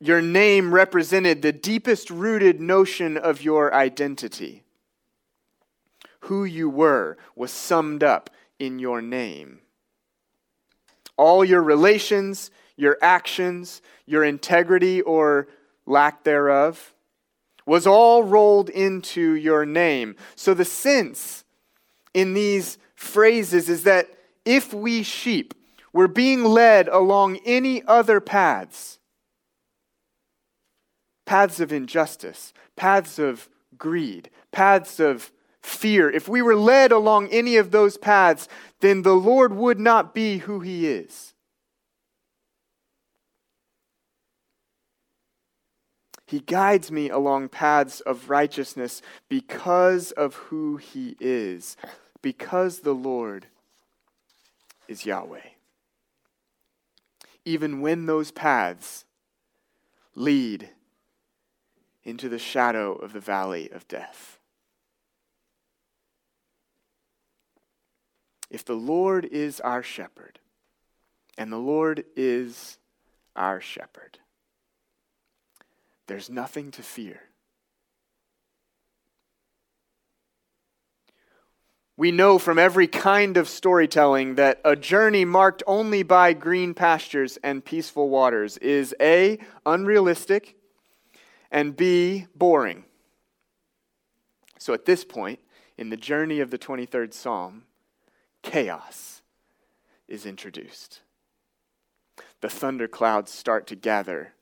your 0.00 0.20
name 0.20 0.74
represented 0.74 1.40
the 1.40 1.52
deepest 1.52 2.10
rooted 2.10 2.60
notion 2.60 3.16
of 3.16 3.42
your 3.42 3.72
identity. 3.72 4.64
Who 6.20 6.44
you 6.44 6.68
were 6.68 7.16
was 7.36 7.52
summed 7.52 8.02
up 8.02 8.30
in 8.58 8.78
your 8.78 9.00
name. 9.00 9.60
All 11.16 11.44
your 11.44 11.62
relations, 11.62 12.50
your 12.76 12.98
actions, 13.00 13.82
your 14.06 14.24
integrity 14.24 15.00
or 15.02 15.48
lack 15.86 16.24
thereof 16.24 16.94
was 17.66 17.86
all 17.86 18.22
rolled 18.22 18.68
into 18.68 19.34
your 19.34 19.64
name. 19.64 20.16
So 20.36 20.54
the 20.54 20.64
sense 20.64 21.44
in 22.12 22.34
these 22.34 22.78
phrases 22.94 23.68
is 23.68 23.84
that 23.84 24.08
if 24.44 24.74
we 24.74 25.02
sheep 25.02 25.54
were 25.92 26.08
being 26.08 26.44
led 26.44 26.88
along 26.88 27.38
any 27.46 27.82
other 27.86 28.20
paths, 28.20 28.98
paths 31.24 31.60
of 31.60 31.72
injustice, 31.72 32.52
paths 32.76 33.18
of 33.18 33.48
greed, 33.78 34.28
paths 34.52 35.00
of 35.00 35.32
fear, 35.64 36.10
if 36.10 36.28
we 36.28 36.42
were 36.42 36.56
led 36.56 36.92
along 36.92 37.28
any 37.28 37.56
of 37.56 37.70
those 37.70 37.96
paths, 37.96 38.48
then 38.80 39.02
the 39.02 39.14
Lord 39.14 39.54
would 39.54 39.80
not 39.80 40.14
be 40.14 40.38
who 40.38 40.60
He 40.60 40.86
is. 40.86 41.32
He 46.26 46.40
guides 46.40 46.90
me 46.90 47.08
along 47.08 47.48
paths 47.48 48.00
of 48.00 48.30
righteousness 48.30 49.00
because 49.28 50.10
of 50.12 50.34
who 50.34 50.76
He 50.76 51.16
is, 51.18 51.76
because 52.22 52.80
the 52.80 52.94
Lord 52.94 53.46
is 54.88 55.06
Yahweh. 55.06 55.48
Even 57.44 57.80
when 57.80 58.06
those 58.06 58.30
paths 58.30 59.04
lead 60.14 60.70
into 62.04 62.28
the 62.28 62.38
shadow 62.38 62.94
of 62.94 63.12
the 63.12 63.20
valley 63.20 63.70
of 63.70 63.88
death. 63.88 64.38
If 68.54 68.64
the 68.64 68.74
Lord 68.74 69.24
is 69.24 69.58
our 69.58 69.82
shepherd, 69.82 70.38
and 71.36 71.50
the 71.50 71.58
Lord 71.58 72.04
is 72.14 72.78
our 73.34 73.60
shepherd, 73.60 74.20
there's 76.06 76.30
nothing 76.30 76.70
to 76.70 76.82
fear. 76.84 77.22
We 81.96 82.12
know 82.12 82.38
from 82.38 82.60
every 82.60 82.86
kind 82.86 83.36
of 83.36 83.48
storytelling 83.48 84.36
that 84.36 84.60
a 84.64 84.76
journey 84.76 85.24
marked 85.24 85.64
only 85.66 86.04
by 86.04 86.32
green 86.32 86.74
pastures 86.74 87.36
and 87.42 87.64
peaceful 87.64 88.08
waters 88.08 88.56
is 88.58 88.94
A, 89.00 89.40
unrealistic, 89.66 90.54
and 91.50 91.76
B, 91.76 92.28
boring. 92.36 92.84
So 94.60 94.74
at 94.74 94.84
this 94.84 95.04
point, 95.04 95.40
in 95.76 95.90
the 95.90 95.96
journey 95.96 96.38
of 96.38 96.52
the 96.52 96.58
23rd 96.58 97.12
Psalm, 97.12 97.64
chaos 98.44 99.22
is 100.06 100.26
introduced. 100.26 101.00
The 102.40 102.48
thunderclouds 102.48 103.32
start 103.32 103.66
to 103.68 103.74
gather 103.74 104.34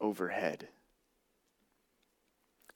overhead. 0.00 0.68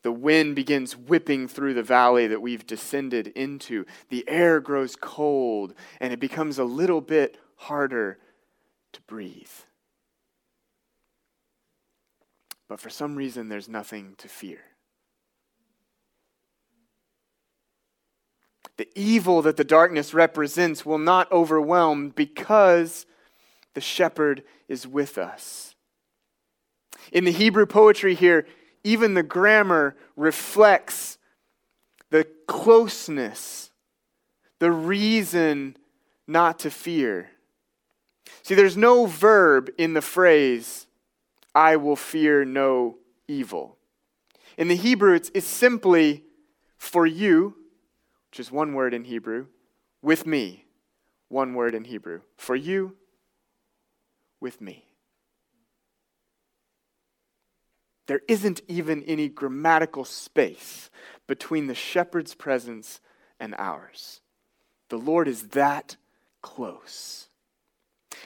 The 0.02 0.12
wind 0.12 0.54
begins 0.54 0.96
whipping 0.96 1.48
through 1.48 1.74
the 1.74 1.82
valley 1.82 2.28
that 2.28 2.40
we've 2.40 2.64
descended 2.64 3.28
into. 3.28 3.86
The 4.08 4.28
air 4.28 4.60
grows 4.60 4.94
cold, 4.94 5.74
and 6.00 6.12
it 6.12 6.20
becomes 6.20 6.58
a 6.58 6.64
little 6.64 7.00
bit 7.00 7.38
harder 7.56 8.18
to 8.92 9.00
breathe. 9.02 9.50
But 12.68 12.78
for 12.78 12.90
some 12.90 13.16
reason, 13.16 13.48
there's 13.48 13.68
nothing 13.68 14.14
to 14.18 14.28
fear. 14.28 14.60
The 18.76 18.88
evil 18.94 19.42
that 19.42 19.56
the 19.56 19.64
darkness 19.64 20.12
represents 20.12 20.84
will 20.84 20.98
not 20.98 21.30
overwhelm 21.32 22.10
because 22.10 23.06
the 23.74 23.80
shepherd 23.80 24.42
is 24.68 24.86
with 24.86 25.18
us. 25.18 25.74
In 27.12 27.24
the 27.24 27.32
Hebrew 27.32 27.66
poetry 27.66 28.14
here, 28.14 28.46
even 28.84 29.14
the 29.14 29.22
grammar 29.22 29.96
reflects 30.16 31.18
the 32.10 32.26
closeness, 32.46 33.70
the 34.58 34.70
reason 34.70 35.76
not 36.26 36.60
to 36.60 36.70
fear. 36.70 37.30
See, 38.42 38.54
there's 38.54 38.76
no 38.76 39.06
verb 39.06 39.70
in 39.78 39.94
the 39.94 40.02
phrase 40.02 40.86
I 41.54 41.76
will 41.76 41.96
fear 41.96 42.44
no 42.44 42.98
evil. 43.26 43.76
In 44.56 44.68
the 44.68 44.76
Hebrew, 44.76 45.14
it's, 45.14 45.30
it's 45.34 45.46
simply 45.46 46.24
for 46.78 47.06
you, 47.06 47.56
which 48.36 48.46
is 48.46 48.52
one 48.52 48.74
word 48.74 48.92
in 48.92 49.04
Hebrew, 49.04 49.46
with 50.02 50.26
me, 50.26 50.66
one 51.30 51.54
word 51.54 51.74
in 51.74 51.84
Hebrew. 51.84 52.20
For 52.36 52.54
you, 52.54 52.94
with 54.40 54.60
me. 54.60 54.84
There 58.08 58.20
isn't 58.28 58.60
even 58.68 59.02
any 59.04 59.30
grammatical 59.30 60.04
space 60.04 60.90
between 61.26 61.66
the 61.66 61.74
shepherd's 61.74 62.34
presence 62.34 63.00
and 63.40 63.54
ours. 63.56 64.20
The 64.90 64.98
Lord 64.98 65.28
is 65.28 65.48
that 65.48 65.96
close. 66.42 67.28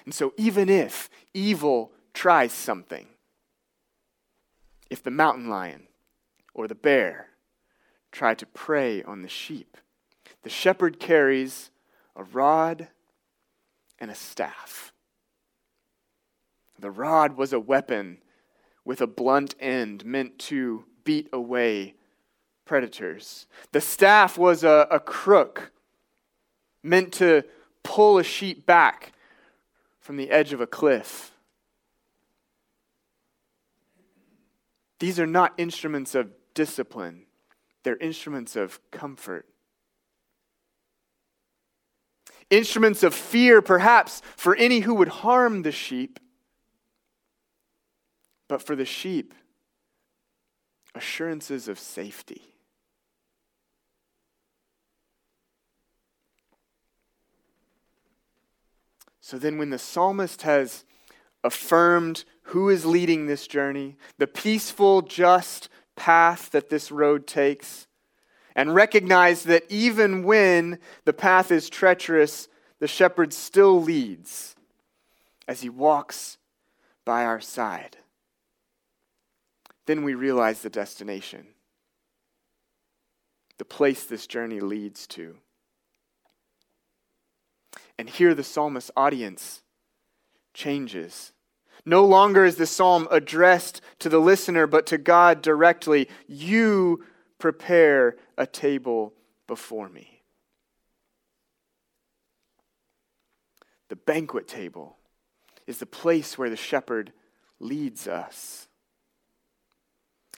And 0.04 0.12
so, 0.12 0.34
even 0.36 0.68
if 0.68 1.08
evil 1.32 1.92
tries 2.14 2.52
something, 2.52 3.06
if 4.90 5.04
the 5.04 5.12
mountain 5.12 5.48
lion 5.48 5.86
or 6.52 6.66
the 6.66 6.74
bear 6.74 7.28
try 8.10 8.34
to 8.34 8.46
prey 8.46 9.04
on 9.04 9.22
the 9.22 9.28
sheep. 9.28 9.76
The 10.42 10.50
shepherd 10.50 10.98
carries 10.98 11.70
a 12.16 12.24
rod 12.24 12.88
and 13.98 14.10
a 14.10 14.14
staff. 14.14 14.92
The 16.78 16.90
rod 16.90 17.36
was 17.36 17.52
a 17.52 17.60
weapon 17.60 18.18
with 18.84 19.00
a 19.00 19.06
blunt 19.06 19.54
end 19.60 20.04
meant 20.04 20.38
to 20.38 20.84
beat 21.04 21.28
away 21.32 21.94
predators. 22.64 23.46
The 23.72 23.80
staff 23.80 24.38
was 24.38 24.64
a, 24.64 24.86
a 24.90 25.00
crook 25.00 25.72
meant 26.82 27.12
to 27.14 27.44
pull 27.82 28.18
a 28.18 28.24
sheep 28.24 28.64
back 28.64 29.12
from 30.00 30.16
the 30.16 30.30
edge 30.30 30.52
of 30.52 30.60
a 30.60 30.66
cliff. 30.66 31.32
These 34.98 35.18
are 35.18 35.26
not 35.26 35.54
instruments 35.58 36.14
of 36.14 36.30
discipline, 36.54 37.26
they're 37.82 37.96
instruments 37.96 38.56
of 38.56 38.80
comfort. 38.90 39.46
Instruments 42.50 43.04
of 43.04 43.14
fear, 43.14 43.62
perhaps, 43.62 44.22
for 44.36 44.56
any 44.56 44.80
who 44.80 44.94
would 44.94 45.08
harm 45.08 45.62
the 45.62 45.72
sheep. 45.72 46.18
But 48.48 48.60
for 48.60 48.74
the 48.74 48.84
sheep, 48.84 49.32
assurances 50.94 51.68
of 51.68 51.78
safety. 51.78 52.42
So 59.20 59.38
then, 59.38 59.58
when 59.58 59.70
the 59.70 59.78
psalmist 59.78 60.42
has 60.42 60.84
affirmed 61.44 62.24
who 62.44 62.68
is 62.68 62.84
leading 62.84 63.26
this 63.26 63.46
journey, 63.46 63.96
the 64.18 64.26
peaceful, 64.26 65.02
just 65.02 65.68
path 65.94 66.50
that 66.50 66.68
this 66.68 66.90
road 66.90 67.28
takes, 67.28 67.86
and 68.60 68.74
recognize 68.74 69.44
that 69.44 69.64
even 69.70 70.22
when 70.22 70.78
the 71.06 71.14
path 71.14 71.50
is 71.50 71.70
treacherous, 71.70 72.46
the 72.78 72.86
shepherd 72.86 73.32
still 73.32 73.80
leads 73.80 74.54
as 75.48 75.62
he 75.62 75.70
walks 75.70 76.36
by 77.06 77.24
our 77.24 77.40
side. 77.40 77.96
Then 79.86 80.04
we 80.04 80.12
realize 80.12 80.60
the 80.60 80.68
destination, 80.68 81.46
the 83.56 83.64
place 83.64 84.04
this 84.04 84.26
journey 84.26 84.60
leads 84.60 85.06
to. 85.06 85.36
And 87.98 88.10
here 88.10 88.34
the 88.34 88.44
psalmist's 88.44 88.90
audience 88.94 89.62
changes. 90.52 91.32
No 91.86 92.04
longer 92.04 92.44
is 92.44 92.56
the 92.56 92.66
psalm 92.66 93.08
addressed 93.10 93.80
to 94.00 94.10
the 94.10 94.20
listener, 94.20 94.66
but 94.66 94.84
to 94.88 94.98
God 94.98 95.40
directly. 95.40 96.10
You 96.28 97.06
prepare 97.40 98.16
a 98.38 98.46
table 98.46 99.14
before 99.46 99.88
me. 99.88 100.22
The 103.88 103.96
banquet 103.96 104.46
table 104.46 104.98
is 105.66 105.78
the 105.78 105.86
place 105.86 106.38
where 106.38 106.50
the 106.50 106.56
shepherd 106.56 107.12
leads 107.58 108.06
us. 108.06 108.68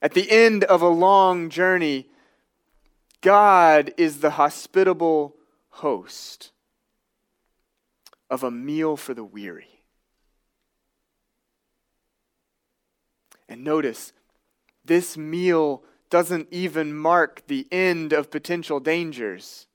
At 0.00 0.14
the 0.14 0.30
end 0.30 0.64
of 0.64 0.80
a 0.80 0.88
long 0.88 1.50
journey, 1.50 2.08
God 3.20 3.92
is 3.96 4.20
the 4.20 4.30
hospitable 4.30 5.36
host 5.68 6.50
of 8.30 8.42
a 8.42 8.50
meal 8.50 8.96
for 8.96 9.14
the 9.14 9.24
weary. 9.24 9.84
And 13.48 13.62
notice, 13.62 14.12
this 14.84 15.16
meal 15.16 15.84
doesn't 16.12 16.46
even 16.50 16.94
mark 16.94 17.42
the 17.46 17.66
end 17.72 18.12
of 18.12 18.30
potential 18.30 18.78
dangers. 18.80 19.66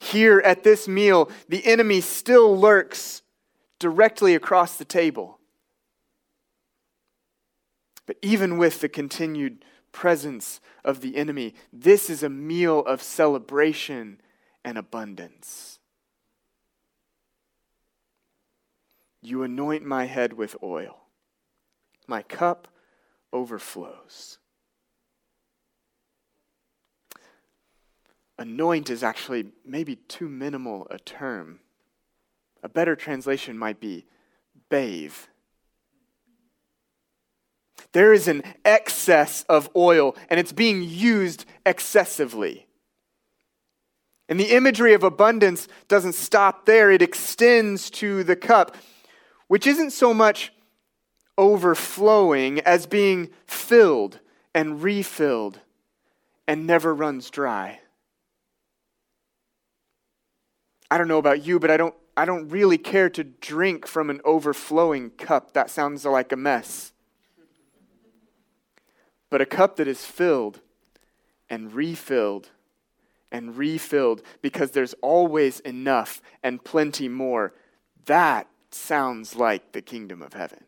Here 0.00 0.40
at 0.40 0.64
this 0.64 0.88
meal, 0.88 1.30
the 1.48 1.64
enemy 1.64 2.00
still 2.00 2.58
lurks 2.58 3.22
directly 3.78 4.34
across 4.34 4.76
the 4.76 4.84
table. 4.84 5.38
But 8.04 8.16
even 8.20 8.58
with 8.58 8.80
the 8.80 8.88
continued 8.88 9.64
presence 9.92 10.60
of 10.84 11.02
the 11.02 11.16
enemy, 11.16 11.54
this 11.72 12.10
is 12.10 12.24
a 12.24 12.28
meal 12.28 12.80
of 12.80 13.00
celebration 13.00 14.20
and 14.64 14.76
abundance. 14.76 15.78
You 19.22 19.44
anoint 19.44 19.84
my 19.84 20.06
head 20.06 20.32
with 20.32 20.56
oil, 20.64 21.04
my 22.08 22.22
cup 22.22 22.66
overflows. 23.32 24.38
Anoint 28.38 28.90
is 28.90 29.02
actually 29.02 29.46
maybe 29.64 29.96
too 29.96 30.28
minimal 30.28 30.86
a 30.90 30.98
term. 30.98 31.60
A 32.62 32.68
better 32.68 32.96
translation 32.96 33.56
might 33.56 33.78
be 33.78 34.06
bathe. 34.68 35.14
There 37.92 38.12
is 38.12 38.26
an 38.26 38.42
excess 38.64 39.44
of 39.48 39.70
oil, 39.76 40.16
and 40.28 40.40
it's 40.40 40.52
being 40.52 40.82
used 40.82 41.44
excessively. 41.64 42.66
And 44.28 44.40
the 44.40 44.52
imagery 44.52 44.94
of 44.94 45.04
abundance 45.04 45.68
doesn't 45.86 46.14
stop 46.14 46.66
there, 46.66 46.90
it 46.90 47.02
extends 47.02 47.90
to 47.90 48.24
the 48.24 48.36
cup, 48.36 48.76
which 49.46 49.66
isn't 49.66 49.90
so 49.90 50.12
much 50.12 50.52
overflowing 51.36 52.60
as 52.60 52.86
being 52.86 53.30
filled 53.46 54.18
and 54.54 54.82
refilled 54.82 55.60
and 56.48 56.66
never 56.66 56.94
runs 56.94 57.30
dry. 57.30 57.80
I 60.90 60.98
don't 60.98 61.08
know 61.08 61.18
about 61.18 61.44
you, 61.44 61.58
but 61.58 61.70
I 61.70 61.76
don't, 61.76 61.94
I 62.16 62.24
don't 62.24 62.48
really 62.48 62.78
care 62.78 63.10
to 63.10 63.24
drink 63.24 63.86
from 63.86 64.10
an 64.10 64.20
overflowing 64.24 65.10
cup. 65.10 65.52
That 65.52 65.70
sounds 65.70 66.04
like 66.04 66.32
a 66.32 66.36
mess 66.36 66.92
but 69.34 69.40
a 69.40 69.46
cup 69.46 69.74
that 69.74 69.88
is 69.88 70.04
filled 70.04 70.60
and 71.50 71.72
refilled 71.72 72.50
and 73.32 73.56
refilled 73.56 74.22
because 74.42 74.70
there's 74.70 74.94
always 75.02 75.58
enough 75.58 76.22
and 76.44 76.62
plenty 76.62 77.08
more. 77.08 77.52
That 78.04 78.46
sounds 78.70 79.34
like 79.34 79.72
the 79.72 79.82
kingdom 79.82 80.22
of 80.22 80.34
heaven. 80.34 80.62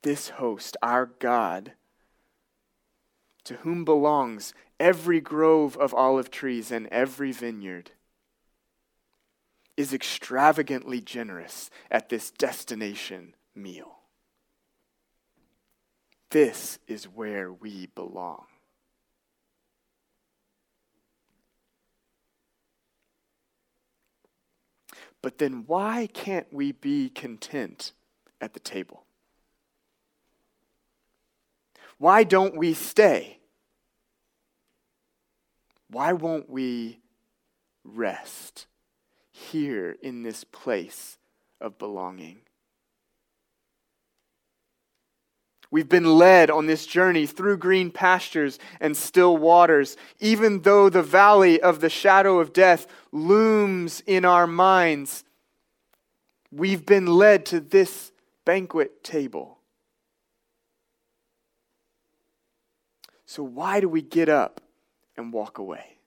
This 0.00 0.30
host, 0.30 0.78
our 0.82 1.04
God, 1.04 1.72
to 3.44 3.56
whom 3.56 3.84
belongs 3.84 4.54
every 4.80 5.20
grove 5.20 5.76
of 5.76 5.94
olive 5.94 6.30
trees 6.30 6.72
and 6.72 6.88
every 6.88 7.30
vineyard, 7.30 7.92
is 9.76 9.92
extravagantly 9.94 11.00
generous 11.00 11.70
at 11.90 12.08
this 12.08 12.30
destination 12.30 13.34
meal. 13.54 13.98
This 16.30 16.78
is 16.86 17.04
where 17.04 17.52
we 17.52 17.86
belong. 17.94 18.44
But 25.22 25.38
then 25.38 25.64
why 25.66 26.08
can't 26.12 26.52
we 26.52 26.72
be 26.72 27.10
content 27.10 27.92
at 28.40 28.54
the 28.54 28.60
table? 28.60 29.04
Why 31.98 32.24
don't 32.24 32.56
we 32.56 32.72
stay? 32.72 33.39
Why 35.90 36.12
won't 36.12 36.48
we 36.48 37.00
rest 37.84 38.66
here 39.32 39.96
in 40.02 40.22
this 40.22 40.44
place 40.44 41.18
of 41.60 41.78
belonging? 41.78 42.42
We've 45.72 45.88
been 45.88 46.16
led 46.18 46.50
on 46.50 46.66
this 46.66 46.84
journey 46.84 47.26
through 47.26 47.58
green 47.58 47.90
pastures 47.90 48.58
and 48.80 48.96
still 48.96 49.36
waters, 49.36 49.96
even 50.18 50.62
though 50.62 50.88
the 50.88 51.02
valley 51.02 51.60
of 51.60 51.80
the 51.80 51.90
shadow 51.90 52.40
of 52.40 52.52
death 52.52 52.86
looms 53.12 54.02
in 54.06 54.24
our 54.24 54.48
minds. 54.48 55.24
We've 56.50 56.84
been 56.84 57.06
led 57.06 57.46
to 57.46 57.60
this 57.60 58.10
banquet 58.44 59.04
table. 59.04 59.58
So, 63.26 63.44
why 63.44 63.78
do 63.78 63.88
we 63.88 64.02
get 64.02 64.28
up 64.28 64.60
and 65.20 65.32
walk 65.32 65.58
away? 65.58 65.98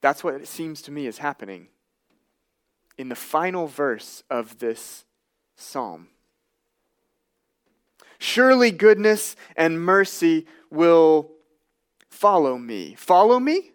That's 0.00 0.24
what 0.24 0.34
it 0.34 0.48
seems 0.48 0.82
to 0.82 0.90
me 0.90 1.06
is 1.06 1.18
happening 1.18 1.68
in 2.96 3.08
the 3.08 3.14
final 3.14 3.66
verse 3.66 4.22
of 4.30 4.58
this 4.58 5.04
psalm. 5.56 6.08
Surely 8.18 8.70
goodness 8.70 9.36
and 9.56 9.80
mercy 9.80 10.46
will 10.70 11.30
follow 12.10 12.58
me. 12.58 12.94
Follow 12.96 13.38
me? 13.38 13.70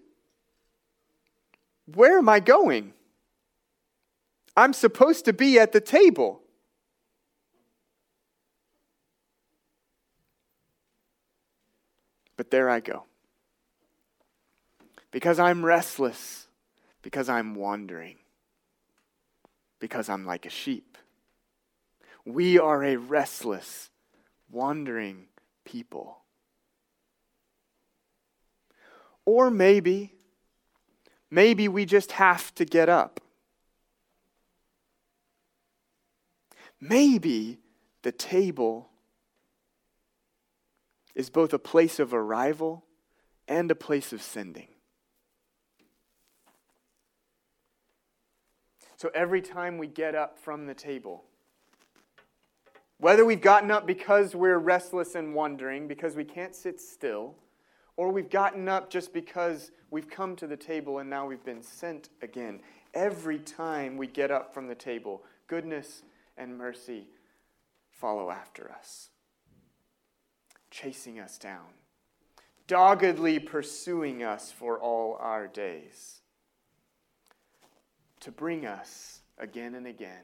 Where 1.85 2.17
am 2.17 2.29
I 2.29 2.39
going? 2.39 2.93
I'm 4.55 4.73
supposed 4.73 5.25
to 5.25 5.33
be 5.33 5.59
at 5.59 5.71
the 5.71 5.81
table. 5.81 6.41
But 12.35 12.42
there 12.53 12.69
I 12.69 12.81
go. 12.81 13.05
Because 15.09 15.39
I'm 15.39 15.65
restless, 15.65 16.47
because 17.01 17.27
I'm 17.27 17.55
wandering 17.55 18.17
because 19.83 20.07
I'm 20.07 20.25
like 20.25 20.45
a 20.45 20.49
sheep. 20.49 20.97
We 22.23 22.57
are 22.57 22.85
a 22.85 22.95
restless, 22.95 23.89
wandering 24.49 25.25
people. 25.65 26.19
Or 29.25 29.51
maybe, 29.51 30.13
maybe 31.29 31.67
we 31.67 31.85
just 31.85 32.13
have 32.13 32.55
to 32.55 32.63
get 32.63 32.87
up. 32.87 33.19
Maybe 36.79 37.57
the 38.03 38.13
table 38.13 38.87
is 41.15 41.29
both 41.29 41.53
a 41.53 41.59
place 41.59 41.99
of 41.99 42.13
arrival 42.13 42.85
and 43.47 43.69
a 43.69 43.75
place 43.75 44.13
of 44.13 44.21
sending. 44.21 44.67
So 48.95 49.11
every 49.13 49.41
time 49.41 49.77
we 49.77 49.87
get 49.87 50.15
up 50.15 50.39
from 50.39 50.65
the 50.65 50.73
table, 50.73 51.25
whether 52.99 53.25
we've 53.25 53.41
gotten 53.41 53.69
up 53.69 53.85
because 53.85 54.33
we're 54.33 54.57
restless 54.57 55.15
and 55.15 55.35
wondering, 55.35 55.89
because 55.89 56.15
we 56.15 56.23
can't 56.23 56.55
sit 56.55 56.79
still, 56.79 57.35
or 57.97 58.11
we've 58.11 58.29
gotten 58.29 58.69
up 58.69 58.89
just 58.89 59.13
because 59.13 59.71
we've 59.91 60.09
come 60.09 60.37
to 60.37 60.47
the 60.47 60.55
table 60.55 60.99
and 60.99 61.09
now 61.09 61.27
we've 61.27 61.43
been 61.43 61.61
sent 61.61 62.09
again. 62.21 62.61
Every 62.93 63.39
time 63.39 63.97
we 63.97 64.07
get 64.07 64.31
up 64.31 64.53
from 64.53 64.67
the 64.67 64.75
table, 64.75 65.23
goodness 65.47 66.03
and 66.37 66.57
mercy 66.57 67.07
follow 67.89 68.31
after 68.31 68.71
us, 68.71 69.09
chasing 70.73 71.19
us 71.19 71.37
down, 71.37 71.67
doggedly 72.67 73.37
pursuing 73.37 74.23
us 74.23 74.51
for 74.51 74.79
all 74.79 75.15
our 75.19 75.47
days, 75.47 76.21
to 78.19 78.31
bring 78.31 78.65
us 78.65 79.21
again 79.37 79.75
and 79.75 79.85
again 79.85 80.23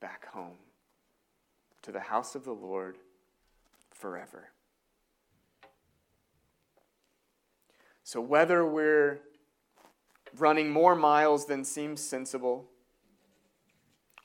back 0.00 0.26
home 0.26 0.56
to 1.82 1.92
the 1.92 2.00
house 2.00 2.34
of 2.34 2.44
the 2.44 2.52
Lord 2.52 2.98
forever. 3.92 4.50
So, 8.02 8.20
whether 8.20 8.66
we're 8.66 9.20
running 10.36 10.70
more 10.70 10.96
miles 10.96 11.46
than 11.46 11.64
seems 11.64 12.00
sensible, 12.00 12.68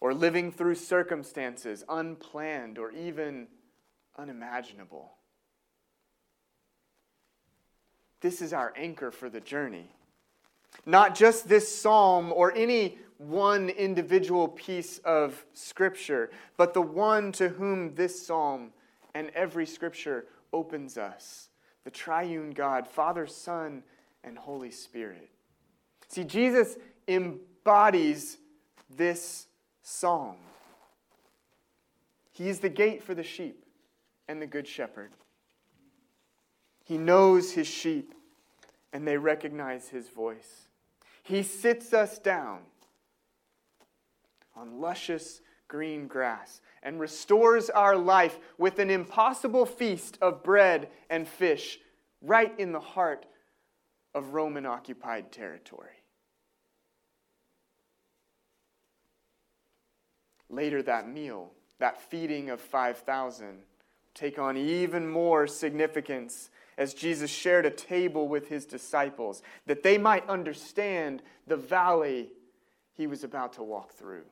or 0.02 0.16
living 0.16 0.52
through 0.52 0.76
circumstances 0.76 1.84
unplanned 1.88 2.80
or 2.80 2.92
even 2.92 3.48
unimaginable, 4.18 5.19
this 8.22 8.42
is 8.42 8.54
our 8.54 8.74
anchor 8.76 9.12
for 9.12 9.30
the 9.30 9.40
journey. 9.40 9.88
Not 10.86 11.16
just 11.16 11.48
this 11.48 11.74
psalm 11.74 12.32
or 12.34 12.56
any 12.56 12.98
one 13.18 13.70
individual 13.70 14.48
piece 14.48 15.00
of 15.00 15.46
scripture, 15.54 16.30
but 16.58 16.74
the 16.74 16.82
one 16.82 17.32
to 17.34 17.50
whom 17.50 17.96
this 17.96 18.26
psalm 18.26 18.72
and 19.14 19.30
every 19.36 19.66
scripture 19.66 20.26
opens 20.54 20.98
us 20.98 21.50
the 21.84 21.92
triune 21.92 22.52
God, 22.52 22.88
Father, 22.88 23.26
Son, 23.26 23.84
and 24.24 24.38
Holy 24.38 24.72
Spirit. 24.72 25.30
See, 26.08 26.24
Jesus 26.24 26.78
embodies 27.08 28.38
this 28.96 29.48
song. 29.82 30.38
He 32.32 32.50
is 32.50 32.60
the 32.60 32.70
gate 32.70 33.04
for 33.04 33.14
the 33.14 33.24
sheep 33.24 33.66
and 34.28 34.42
the 34.42 34.48
good 34.48 34.68
shepherd. 34.68 35.12
He 36.90 36.98
knows 36.98 37.52
his 37.52 37.68
sheep, 37.68 38.16
and 38.92 39.08
they 39.08 39.16
recognize 39.16 39.90
his 39.90 40.10
voice. 40.10 40.70
He 41.22 41.44
sits 41.44 41.94
us 41.94 42.18
down 42.18 42.62
on 44.56 44.82
luscious 44.82 45.42
green 45.68 46.08
grass 46.08 46.62
and 46.82 47.00
restores 47.00 47.70
our 47.70 47.96
life 47.96 48.40
with 48.58 48.80
an 48.80 48.90
impossible 48.90 49.68
feast 49.68 50.18
of 50.20 50.42
bread 50.42 50.90
and 51.12 51.28
fish 51.28 51.78
right 52.24 52.60
in 52.60 52.72
the 52.72 52.80
heart 52.80 53.28
of 54.16 54.34
Roman 54.34 54.66
occupied 54.66 55.32
territory. 55.32 56.02
Later 60.50 60.82
that 60.82 61.08
meal, 61.08 61.52
that 61.78 62.02
feeding 62.02 62.50
of 62.50 62.60
5,000, 62.60 63.60
take 64.16 64.40
on 64.40 64.58
even 64.58 65.08
more 65.08 65.46
significance 65.46 66.50
as 66.80 66.94
Jesus 66.94 67.30
shared 67.30 67.66
a 67.66 67.70
table 67.70 68.30
with 68.30 68.48
his 68.48 68.66
disciples 68.66 69.44
that 69.68 69.84
they 69.84 69.98
might 69.98 70.28
understand 70.30 71.22
the 71.46 71.58
valley 71.58 72.30
he 72.94 73.06
was 73.06 73.26
about 73.26 73.54
to 73.54 73.64
walk 73.64 73.92
through. 73.92 74.24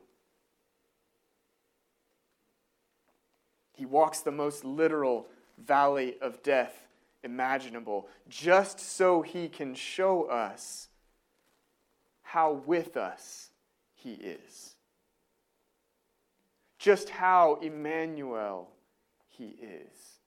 He 3.74 3.84
walks 3.84 4.20
the 4.20 4.32
most 4.32 4.64
literal 4.64 5.26
valley 5.62 6.16
of 6.22 6.42
death 6.42 6.88
imaginable, 7.22 8.08
just 8.30 8.80
so 8.80 9.20
he 9.20 9.48
can 9.48 9.74
show 9.74 10.24
us 10.24 10.88
how 12.22 12.62
with 12.64 12.96
us 12.96 13.50
he 13.94 14.12
is. 14.12 14.74
Just 16.78 17.10
how 17.10 17.58
Emmanuel 17.60 18.70
he 19.28 19.56
is. 19.60 20.17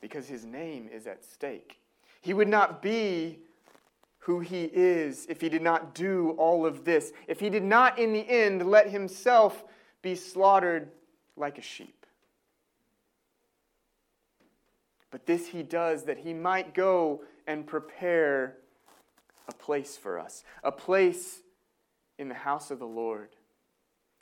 Because 0.00 0.28
his 0.28 0.44
name 0.44 0.88
is 0.92 1.06
at 1.06 1.24
stake. 1.24 1.78
He 2.20 2.34
would 2.34 2.48
not 2.48 2.82
be 2.82 3.40
who 4.20 4.40
he 4.40 4.64
is 4.64 5.26
if 5.28 5.40
he 5.40 5.48
did 5.48 5.62
not 5.62 5.94
do 5.94 6.30
all 6.32 6.66
of 6.66 6.84
this, 6.84 7.12
if 7.26 7.40
he 7.40 7.48
did 7.48 7.62
not, 7.62 7.98
in 7.98 8.12
the 8.12 8.28
end, 8.28 8.68
let 8.68 8.90
himself 8.90 9.64
be 10.02 10.14
slaughtered 10.14 10.90
like 11.36 11.58
a 11.58 11.62
sheep. 11.62 12.04
But 15.10 15.26
this 15.26 15.46
he 15.46 15.62
does 15.62 16.04
that 16.04 16.18
he 16.18 16.34
might 16.34 16.74
go 16.74 17.22
and 17.46 17.66
prepare 17.66 18.58
a 19.48 19.54
place 19.54 19.96
for 19.96 20.18
us, 20.18 20.44
a 20.62 20.70
place 20.70 21.40
in 22.18 22.28
the 22.28 22.34
house 22.34 22.70
of 22.70 22.78
the 22.78 22.86
Lord, 22.86 23.30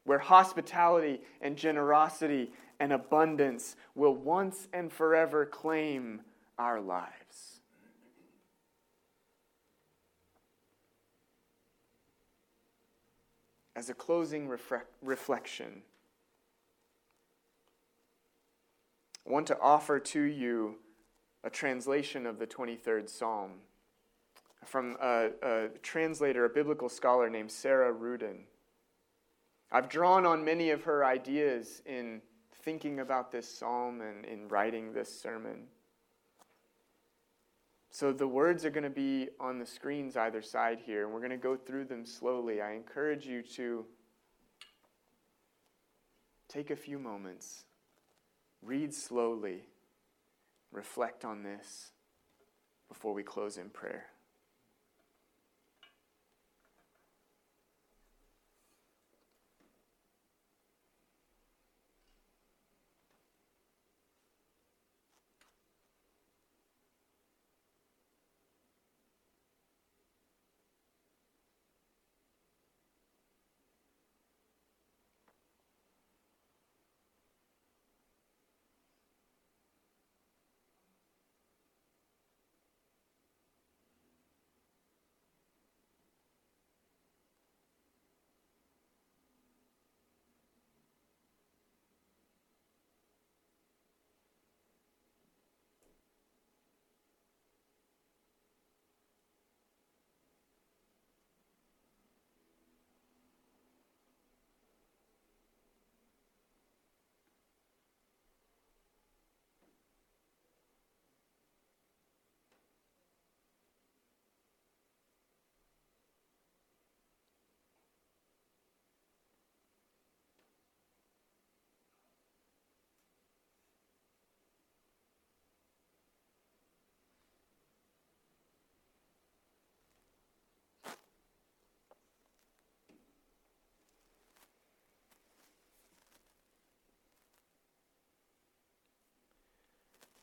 where 0.06 0.18
hospitality 0.18 1.20
and 1.42 1.56
generosity 1.56 2.50
and 2.80 2.92
abundance 2.92 3.76
will 3.94 4.14
once 4.14 4.68
and 4.72 4.90
forever 4.90 5.44
claim 5.44 6.22
our 6.58 6.80
lives. 6.80 7.56
as 13.76 13.90
a 13.90 13.94
closing 13.94 14.48
reflection, 15.02 15.82
I 19.26 19.30
want 19.30 19.46
to 19.48 19.60
offer 19.60 20.00
to 20.00 20.22
you 20.22 20.76
a 21.44 21.50
translation 21.50 22.26
of 22.26 22.38
the 22.38 22.46
23rd 22.46 23.08
Psalm 23.10 23.50
from 24.64 24.96
a, 25.00 25.28
a, 25.42 25.68
translator, 25.82 26.46
a 26.46 26.48
biblical 26.48 26.88
scholar 26.88 27.28
named 27.28 27.52
Sarah 27.52 27.92
Ruden. 27.92 28.38
I've 29.70 29.88
drawn 29.88 30.24
on 30.24 30.44
many 30.44 30.70
of 30.70 30.84
her 30.84 31.04
ideas 31.04 31.82
in 31.86 32.22
thinking 32.62 33.00
about 33.00 33.32
this 33.32 33.48
psalm 33.48 34.00
and 34.00 34.24
in 34.24 34.48
writing 34.48 34.92
this 34.92 35.20
sermon. 35.20 35.64
So 37.90 38.12
the 38.12 38.28
words 38.28 38.64
are 38.64 38.70
going 38.70 38.84
to 38.84 38.90
be 38.90 39.28
on 39.40 39.58
the 39.58 39.66
screens 39.66 40.16
either 40.16 40.42
side 40.42 40.80
here, 40.84 41.04
and 41.04 41.12
we're 41.12 41.20
going 41.20 41.30
to 41.30 41.36
go 41.36 41.56
through 41.56 41.86
them 41.86 42.04
slowly. 42.04 42.60
I 42.60 42.72
encourage 42.72 43.26
you 43.26 43.42
to 43.54 43.86
take 46.48 46.70
a 46.70 46.76
few 46.76 46.98
moments, 46.98 47.64
read 48.62 48.92
slowly, 48.92 49.62
reflect 50.70 51.24
on 51.24 51.42
this 51.42 51.92
before 52.88 53.14
we 53.14 53.22
close 53.22 53.56
in 53.56 53.70
prayer. 53.70 54.06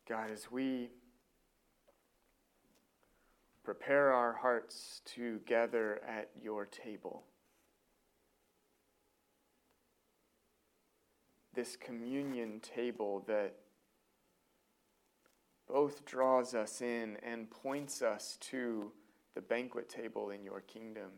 God, 0.08 0.32
as 0.32 0.52
we 0.52 0.89
prepare 3.63 4.12
our 4.12 4.34
hearts 4.34 5.02
to 5.06 5.39
gather 5.46 6.02
at 6.06 6.30
your 6.42 6.66
table, 6.66 7.24
this 11.54 11.78
communion 11.78 12.60
table 12.60 13.24
that 13.28 13.56
both 15.70 16.04
draws 16.06 16.54
us 16.54 16.82
in 16.82 17.18
and 17.24 17.50
points 17.50 18.02
us 18.02 18.38
to 18.42 18.92
the 19.36 19.42
banquet 19.42 19.88
table 19.88 20.32
in 20.32 20.44
your 20.44 20.62
kingdom. 20.62 21.12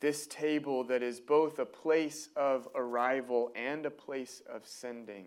This 0.00 0.26
table 0.26 0.84
that 0.84 1.02
is 1.02 1.20
both 1.20 1.58
a 1.58 1.66
place 1.66 2.28
of 2.36 2.68
arrival 2.74 3.52
and 3.54 3.84
a 3.84 3.90
place 3.90 4.42
of 4.48 4.66
sending. 4.66 5.26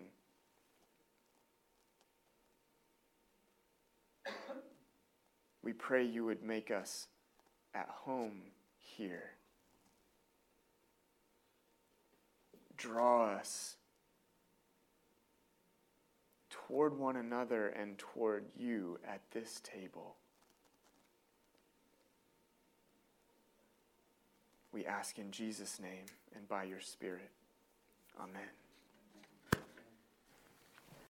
We 5.62 5.72
pray 5.72 6.04
you 6.04 6.24
would 6.24 6.42
make 6.42 6.70
us 6.70 7.06
at 7.74 7.88
home 7.88 8.42
here. 8.78 9.30
Draw 12.76 13.26
us 13.26 13.76
toward 16.50 16.98
one 16.98 17.16
another 17.16 17.68
and 17.68 17.96
toward 17.98 18.44
you 18.56 18.98
at 19.06 19.20
this 19.30 19.60
table. 19.62 20.16
We 24.72 24.86
ask 24.86 25.18
in 25.18 25.30
Jesus' 25.30 25.78
name 25.78 26.06
and 26.34 26.48
by 26.48 26.64
your 26.64 26.80
Spirit. 26.80 27.30
Amen. 28.18 28.61